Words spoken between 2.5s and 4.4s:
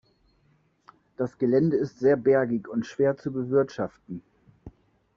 und schwer zu bewirtschaften.